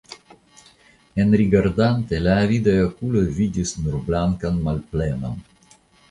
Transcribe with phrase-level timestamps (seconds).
[1.23, 5.37] Enrigardante, la avidaj okuloj vidis nur blankan malplenon!